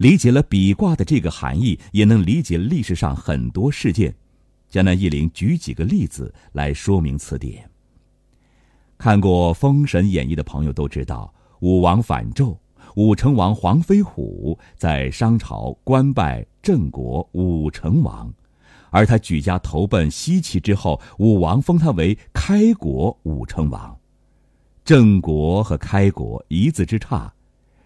[0.00, 4.14] 理解了比卦的这个含义，也能理解历史上很多事件。
[4.70, 7.68] 江南一林举几个例子来说明此点。
[8.96, 12.56] 看过《封神演义》的朋友都知道，武王反纣，
[12.96, 18.32] 武成王黄飞虎在商朝官拜郑国武成王，
[18.88, 23.94] 而他举家投奔西岐之后，武王封他为开国武成王。
[24.82, 27.30] 郑国和开国一字之差，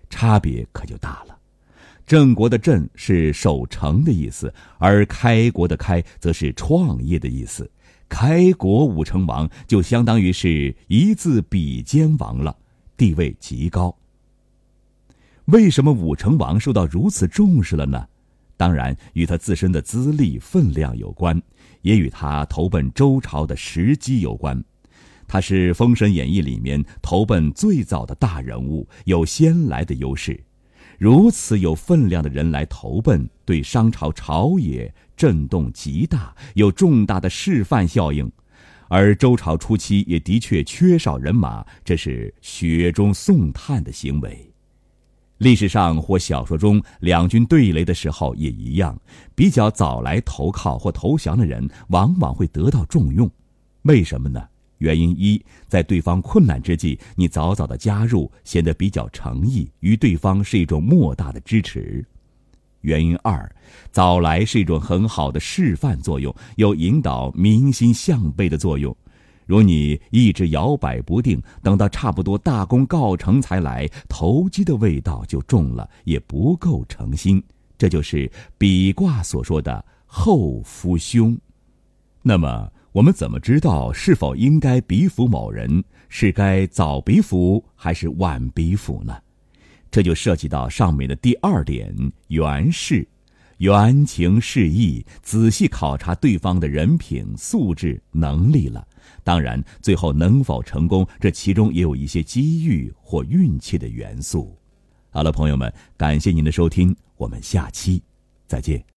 [0.08, 1.36] 差别可就大了。
[2.06, 7.70] 郑国的“郑”是守城的意思，而开国的“开”则是创业的意思。
[8.08, 12.54] 开国武成王就相当于是一字比肩王了，
[12.96, 13.96] 地位极高。
[15.46, 18.06] 为什么武成王受到如此重视了呢？
[18.56, 21.40] 当然与他自身的资历分量有关，
[21.82, 24.62] 也与他投奔周朝的时机有关。
[25.26, 30.38] 他是《封神演义》里面投奔最早的大人物，有先来的优势。
[30.98, 38.30] 如此有分量的人来投奔，对商朝朝野震动极大，有重大的示范效应。
[38.88, 44.50] 而周朝初期也的确缺少人马，这是雪中送炭的行为。
[45.38, 48.96] 历史上或小说中两军对垒的时候也一样，
[49.34, 53.28] 比较早来投靠或投降的人，往往会得到重用。
[53.82, 54.40] 为什么呢？
[54.78, 62.04] 原因一，在对方困难之际，你早早的加入，显得比较诚意，于对方是一种莫大的支持。
[62.80, 63.50] 原因二，
[63.92, 68.94] 早来是一种很好的示范作用，有引导民心向背的作用。
[69.46, 77.42] 如你一直摇摆不定，等到差不多大功告成才来，投机的味道就重了，也不够诚心。
[77.78, 81.38] 这就是比卦所说的后夫凶。
[82.22, 82.70] 那么。
[82.94, 85.82] 我们怎么知道是否应该比辅某人？
[86.08, 89.20] 是该早比辅还是晚比辅呢？
[89.90, 91.92] 这就涉及到上面的第二点——
[92.28, 93.04] 缘事、
[93.56, 98.86] 缘情事意，仔细考察对方的人品、素质、能力了。
[99.24, 104.56] 当然，最后能否成功，这其中也有一些机遇或运气的元素。
[105.10, 108.00] 好了，朋友们，感谢您的收听，我们下期
[108.46, 108.84] 再见。